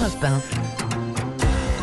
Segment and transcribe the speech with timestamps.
[0.00, 0.40] Europe 1.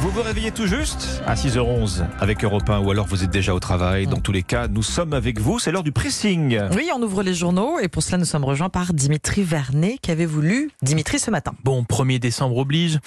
[0.01, 3.53] Vous vous réveillez tout juste à 6h11 avec Europe 1 ou alors vous êtes déjà
[3.53, 4.07] au travail.
[4.07, 5.59] Dans tous les cas, nous sommes avec vous.
[5.59, 6.59] C'est l'heure du pressing.
[6.75, 9.99] Oui, on ouvre les journaux et pour cela, nous sommes rejoints par Dimitri Vernet.
[10.01, 11.53] Qu'avez-vous lu, Dimitri, ce matin?
[11.63, 12.97] Bon, 1er décembre oblige.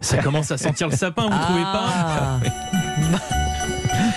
[0.00, 1.84] Ça commence à sentir le sapin, vous trouvez pas?
[1.84, 2.40] Ah.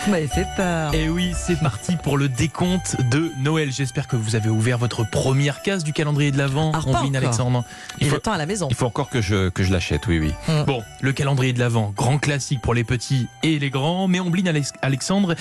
[0.06, 0.94] Vous m'avez fait peur.
[0.94, 3.72] Et oui, c'est parti pour le décompte de Noël.
[3.72, 7.16] J'espère que vous avez ouvert votre première case du calendrier de l'Avent, Ah, Ambline encore.
[7.16, 7.64] Alexandre.
[8.00, 8.68] Il faut- attend à la maison.
[8.70, 10.34] Il faut encore que je, que je l'achète, oui, oui.
[10.68, 14.08] Bon, le calendrier de l'Avent, grand classique pour les petits et les grands.
[14.08, 15.34] Mais Ambline Alex- Alexandre,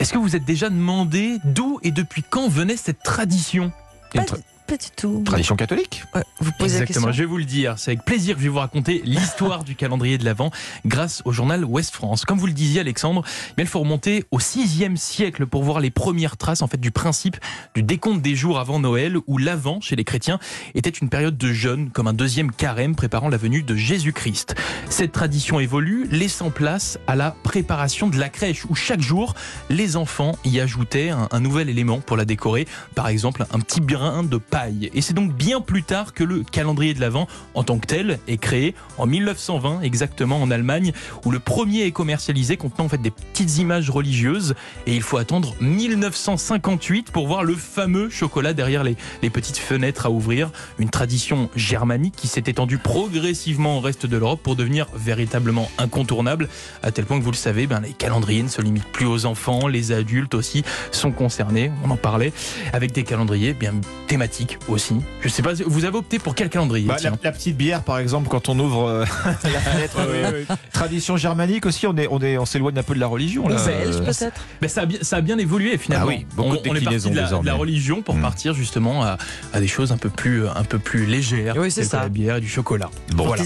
[0.00, 3.70] est-ce que vous êtes déjà demandé d'où et depuis quand venait cette tradition?
[4.12, 4.22] Pas,
[4.70, 5.22] pas du tout.
[5.24, 7.12] tradition catholique Ouais, vous posez la Exactement, question.
[7.12, 7.74] je vais vous le dire.
[7.78, 10.50] C'est avec plaisir que je vais vous raconter l'histoire du calendrier de l'Avent
[10.86, 12.24] grâce au journal Ouest France.
[12.24, 13.24] Comme vous le disiez, Alexandre,
[13.58, 16.90] eh il faut remonter au 6e siècle pour voir les premières traces en fait, du
[16.92, 17.36] principe
[17.74, 20.38] du décompte des jours avant Noël, où l'Avent, chez les chrétiens,
[20.74, 24.54] était une période de jeûne, comme un deuxième carême préparant la venue de Jésus-Christ.
[24.88, 29.34] Cette tradition évolue, laissant place à la préparation de la crèche, où chaque jour,
[29.68, 33.80] les enfants y ajoutaient un, un nouvel élément pour la décorer, par exemple un petit
[33.80, 34.36] brin de
[34.68, 38.18] Et c'est donc bien plus tard que le calendrier de l'Avent en tant que tel
[38.28, 40.92] est créé en 1920 exactement en Allemagne,
[41.24, 44.54] où le premier est commercialisé contenant en fait des petites images religieuses.
[44.86, 50.06] Et il faut attendre 1958 pour voir le fameux chocolat derrière les, les petites fenêtres
[50.06, 50.50] à ouvrir.
[50.78, 56.48] Une tradition germanique qui s'est étendue progressivement au reste de l'Europe pour devenir véritablement incontournable,
[56.82, 59.26] à tel point que vous le savez, ben, les calendriers ne se limitent plus aux
[59.26, 62.32] enfants, les adultes aussi sont concernés, on en parlait,
[62.72, 63.74] avec des calendriers bien
[64.06, 64.96] thématiques aussi.
[65.22, 67.82] Je sais pas, vous avez opté pour quel calendrier Bah, la, tiens la petite bière,
[67.82, 69.96] par exemple, quand on ouvre euh, la fenêtre.
[69.98, 70.56] oui, oui.
[70.72, 73.56] Tradition germanique aussi, on est, on est, on s'éloigne un peu de la religion là.
[73.64, 76.06] Belge, Euh, peut-être Ben, ça, a bien, ça a bien évolué finalement.
[76.08, 78.22] Ah oui, beaucoup on, de on est parti de la, de la religion pour Mm.
[78.22, 79.18] partir justement à,
[79.52, 82.00] à des choses un peu plus, un peu plus légères, Oui, c'est ça.
[82.00, 82.90] la bière et du chocolat.
[83.14, 83.42] Bon, voilà.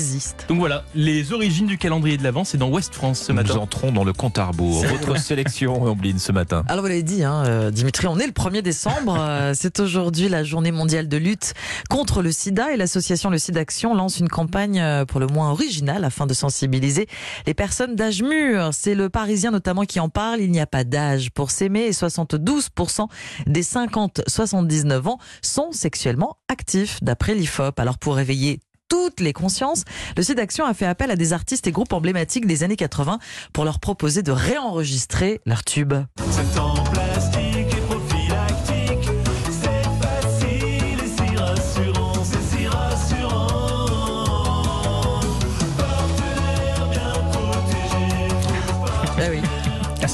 [0.48, 3.56] Donc voilà, les origines du calendrier de l'Avent, c'est dans Ouest France ce Nous matin.
[3.56, 4.84] entrons dans le compte à rebours.
[4.84, 6.64] Votre sélection, Ombline, ce matin.
[6.68, 9.16] Alors vous l'avez dit, hein, euh, Dimitri, on est le 1er décembre.
[9.18, 11.54] euh, c'est aujourd'hui la journée mondiale de lutte
[11.90, 15.50] contre le sida et l'association Le Sida Action lance une campagne euh, pour le moins
[15.50, 17.08] originale afin de sensibiliser
[17.46, 18.70] les personnes d'âge mûr.
[18.72, 20.40] C'est le Parisien notamment qui en parle.
[20.40, 23.08] Il n'y a pas d'âge pour s'aimer et 72%
[23.46, 27.80] des 50-79 ans sont sexuellement actifs d'après l'IFOP.
[27.80, 29.82] Alors pour réveiller toutes les consciences,
[30.16, 33.18] le site Action a fait appel à des artistes et groupes emblématiques des années 80
[33.52, 35.94] pour leur proposer de réenregistrer leurs tubes.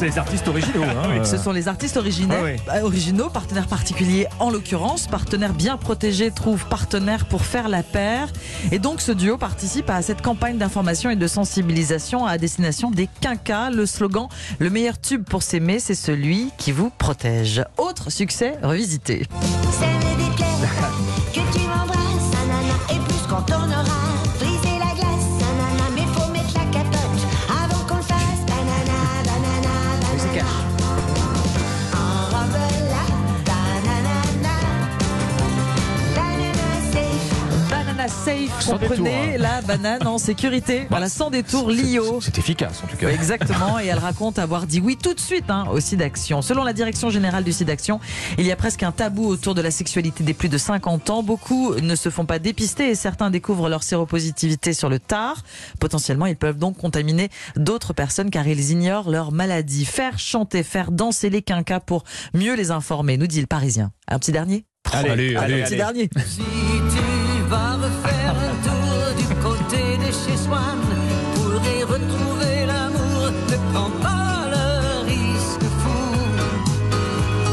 [0.01, 0.83] C'est les artistes originaux.
[0.83, 2.57] Hein, Ce sont les artistes originaux, Ah ouais.
[2.75, 5.07] euh, originaux, partenaires particuliers en l'occurrence.
[5.07, 8.29] Partenaire bien protégé trouve partenaire pour faire la paire.
[8.73, 13.11] Et donc ce duo participe à cette campagne d'information et de sensibilisation à destination des
[13.21, 13.69] quinquas.
[13.69, 14.29] Le slogan
[14.59, 17.63] Le meilleur tube pour s'aimer, c'est celui qui vous protège.
[17.77, 19.27] Autre succès revisité.
[21.35, 24.00] Que tu m'embrasses, et plus quand on aura
[38.31, 40.87] safe, Sans comprenez détour, la banane en sécurité.
[40.91, 42.21] Voilà, sans détour, Lio.
[42.21, 43.09] C'est efficace en tout cas.
[43.09, 46.43] Exactement, et elle raconte avoir dit oui tout de suite hein, au SIDAction.
[46.43, 48.01] Selon la direction générale du SIDAction,
[48.39, 51.23] il y a presque un tabou autour de la sexualité des plus de 50 ans.
[51.23, 55.43] Beaucoup ne se font pas dépister et certains découvrent leur séropositivité sur le tard.
[55.79, 59.85] Potentiellement, ils peuvent donc contaminer d'autres personnes car ils ignorent leur maladie.
[59.85, 62.05] Faire chanter, faire danser les quinquas pour
[62.35, 63.93] mieux les informer, nous dit le Parisien.
[64.09, 66.11] Un petit dernier Allez, Allez, allez, Un petit dernier
[70.13, 70.79] chez Swan
[71.35, 76.13] pour y retrouver l'amour, ne prends pas le risque fou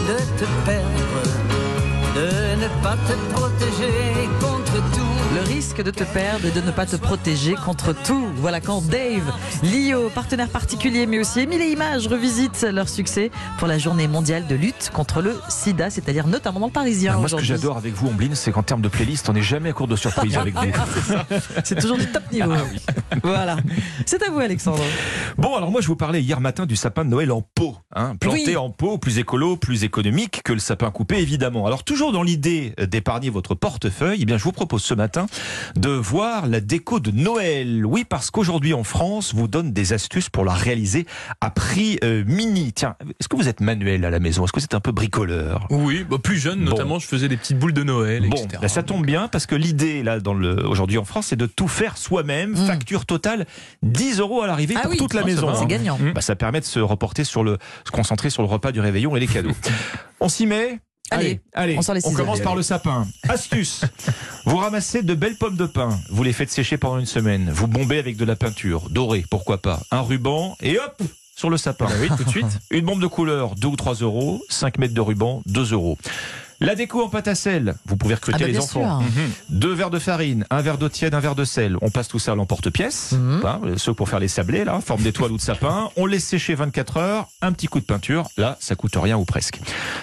[0.08, 1.22] de te perdre,
[2.16, 2.30] de
[2.64, 5.07] ne pas te protéger contre tout.
[5.58, 8.28] Le risque de te perdre et de ne pas te protéger contre tout.
[8.36, 9.34] Voilà quand Dave,
[9.64, 14.46] Lio, partenaire particulier, mais aussi Émile et Images revisitent leur succès pour la journée mondiale
[14.46, 17.14] de lutte contre le sida, c'est-à-dire notamment dans le Parisien.
[17.16, 19.42] Ah, moi, ce que j'adore avec vous, Ombline, c'est qu'en termes de playlist, on n'est
[19.42, 20.62] jamais à court de surprise avec vous.
[21.64, 22.54] C'est toujours du top niveau.
[23.24, 23.58] Voilà.
[24.06, 24.84] C'est à vous, Alexandre.
[25.40, 27.76] Bon, alors moi, je vous parlais hier matin du sapin de Noël en pot.
[27.96, 28.58] Hein, planté Oui.
[28.58, 31.66] en pot, plus écolo, plus économique que le sapin coupé, évidemment.
[31.66, 35.26] Alors, toujours dans l'idée d'épargner votre portefeuille, eh bien, je vous propose ce matin
[35.76, 37.86] de voir la déco de Noël.
[37.86, 41.06] Oui, parce qu'aujourd'hui, en France, vous donne des astuces pour la réaliser
[41.42, 42.74] à prix euh, mini.
[42.74, 44.44] Tiens, est-ce que vous êtes manuel à la maison?
[44.44, 45.68] Est-ce que vous êtes un peu bricoleur?
[45.70, 46.72] Oui, bah, plus jeune Bon.
[46.72, 48.60] notamment, je faisais des petites boules de Noël, Bon, etc.
[48.62, 51.46] ben, ça tombe bien parce que l'idée là dans le aujourd'hui en France, c'est de
[51.46, 52.68] tout faire soi-même, Mm.
[52.68, 53.46] facture totale
[53.84, 54.98] 10 euros à l'arrivée Ah pour oui.
[54.98, 55.56] toute la Oh, ça maison.
[55.56, 55.66] C'est hein.
[55.68, 56.00] gagnant.
[56.16, 59.16] Bah, ça permet de se reporter sur le, se concentrer sur le repas du réveillon
[59.16, 59.52] et les cadeaux.
[60.20, 60.80] on s'y met?
[61.12, 62.16] Allez, allez, on sort les ciseaux.
[62.16, 62.60] commence Allez, par allez.
[62.60, 63.08] le sapin.
[63.30, 63.82] Astuce
[64.46, 67.68] Vous ramassez de belles pommes de pin, vous les faites sécher pendant une semaine, vous
[67.68, 71.02] bombez avec de la peinture, dorée, pourquoi pas, un ruban, et hop
[71.36, 71.86] sur le sapin.
[71.86, 72.48] Bah oui, tout de suite.
[72.72, 74.42] Une bombe de couleur, 2 ou 3 euros.
[74.50, 75.96] 5 mètres de ruban, 2 euros.
[76.60, 79.02] La déco en pâte à sel, vous pouvez recruter Ah bah les enfants.
[79.02, 79.12] sûr.
[79.50, 81.78] Deux verres de farine, un verre d'eau tiède, un verre de sel.
[81.84, 83.42] On passe tout ça à l'emporte-pièce, Mhm.
[83.46, 85.90] hein, ceux pour faire les sablés, là, forme d'étoile ou de sapin.
[85.98, 88.28] On laisse sécher 24 heures, un petit coup de peinture.
[88.38, 89.60] Là, ça coûte rien ou presque.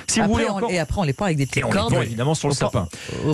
[0.07, 0.69] Si vous voulez on-.
[0.69, 2.89] Et après, on les peint avec des Et petites on les évidemment sur le sapin.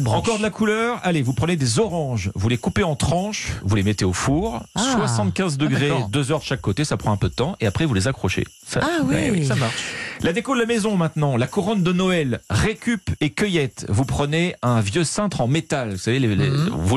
[0.06, 3.76] Encore de la couleur, allez, vous prenez des oranges, vous les coupez en tranches, vous
[3.76, 4.80] les mettez au four, Ah.
[4.96, 6.08] 75 degrés, d'accord.
[6.08, 8.08] 2 heures de chaque côté, ça prend un peu de temps, et après vous les
[8.08, 8.46] accrochez.
[8.66, 9.46] Ça- Ah oui.
[9.46, 9.74] Ça marche.
[10.22, 13.86] La déco de la maison maintenant, la couronne de Noël, récup et cueillette.
[13.88, 16.68] Vous prenez un vieux cintre en métal, vous savez, les- les- Mhm.
[16.78, 16.96] vous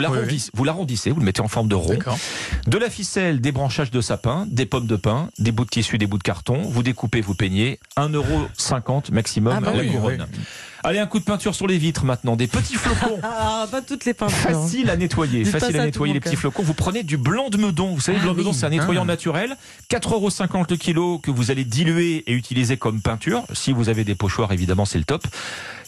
[0.65, 1.97] l'arrondissez, vous le mettez en forme de rond.
[2.67, 5.97] De la ficelle, des branchages de sapin, des pommes de pin, des bouts de tissu,
[5.97, 6.61] des bouts de carton.
[6.63, 7.79] Vous découpez, vous peignez.
[7.95, 10.27] 1,50€ maximum Ah bah la oui, couronne.
[10.85, 13.19] Allez, un coup de peinture sur les vitres maintenant, des petits flocons.
[13.45, 14.35] Ah, pas toutes les peintures.
[14.37, 16.61] Facile à nettoyer, facile à nettoyer les petits flocons.
[16.63, 17.93] Vous prenez du blanc de meudon.
[17.93, 19.05] Vous savez, le blanc de meudon, c'est un nettoyant Ah.
[19.05, 19.55] naturel.
[19.89, 23.43] 4,50€ le kilo que vous allez diluer et utiliser comme peinture.
[23.53, 25.25] Si vous avez des pochoirs, évidemment, c'est le top.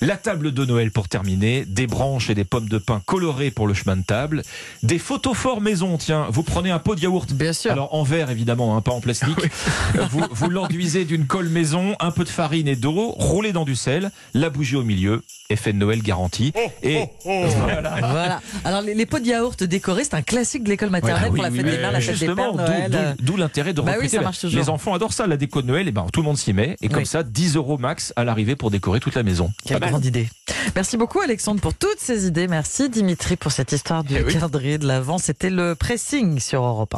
[0.01, 3.67] La table de Noël pour terminer, des branches et des pommes de pin colorées pour
[3.67, 4.41] le chemin de table,
[4.83, 5.97] des photophores maison.
[5.97, 7.31] Tiens, vous prenez un pot de yaourt.
[7.33, 7.71] Bien sûr.
[7.71, 9.37] Alors en verre évidemment, hein, pas en plastique.
[10.11, 13.75] vous vous l'enduisez d'une colle maison, un peu de farine et d'eau, roulez dans du
[13.75, 16.53] sel, la bougie au milieu, effet de Noël garanti.
[16.83, 17.95] Et voilà.
[18.15, 18.41] Voilà.
[18.63, 21.43] Alors, les, les pots de yaourt décorés, c'est un classique de l'école maternelle oui, pour
[21.43, 23.15] la fête oui, des mères, la fête des pères, d'où- Noël.
[23.19, 24.19] d'où- l'intérêt de Bah recruter.
[24.55, 25.87] Les enfants adorent ça, la déco de Noël.
[25.87, 26.75] Et ben tout le monde s'y met.
[26.81, 27.05] Et comme Oui.
[27.05, 29.51] ça, 10 euros max à l'arrivée pour décorer toute la maison.
[29.65, 29.89] Quelle Pas mal.
[29.91, 30.29] grande idée.
[30.75, 32.47] Merci beaucoup Alexandre pour toutes ces idées.
[32.47, 34.33] Merci Dimitri pour cette histoire du Eh oui.
[34.33, 35.17] calendrier de l'Avent.
[35.17, 36.93] C'était le pressing sur Europe 1.